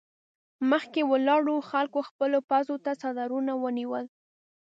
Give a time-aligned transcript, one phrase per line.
[0.71, 4.05] مخکې ولاړو خلکو خپلو پزو ته څادرونه ونيول.